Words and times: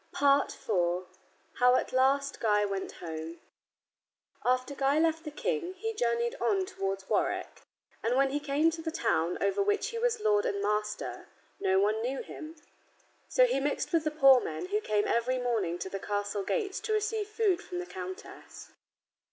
IV 0.15 0.71
HOW 1.59 1.75
AT 1.75 1.93
LAST 1.93 2.39
GUY 2.39 2.65
WENT 2.65 2.93
HOME 2.93 3.39
After 4.43 4.73
Guy 4.73 4.97
left 4.97 5.23
the 5.23 5.29
King, 5.29 5.75
he 5.75 5.93
journeyed 5.93 6.33
on 6.41 6.65
towards 6.65 7.07
Warwick. 7.07 7.61
And 8.01 8.15
when 8.15 8.31
he 8.31 8.39
came 8.39 8.71
to 8.71 8.81
the 8.81 8.89
town 8.89 9.37
over 9.41 9.61
which 9.61 9.89
he 9.89 9.99
was 9.99 10.19
lord 10.19 10.43
and 10.43 10.59
master 10.59 11.27
no 11.59 11.79
one 11.79 12.01
knew 12.01 12.23
him. 12.23 12.55
So 13.29 13.45
he 13.45 13.59
mixed 13.59 13.93
with 13.93 14.03
the 14.03 14.09
poor 14.09 14.39
men 14.39 14.69
who 14.69 14.81
came 14.81 15.07
every 15.07 15.37
morning 15.37 15.77
to 15.77 15.89
the 15.91 15.99
castle 15.99 16.41
gates 16.43 16.79
to 16.79 16.93
receive 16.93 17.27
food 17.27 17.61
from 17.61 17.77
the 17.77 17.85
countess. 17.85 18.71